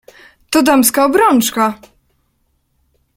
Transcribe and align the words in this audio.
"To 0.49 0.63
damska 0.63 1.05
obrączka!" 1.09 1.79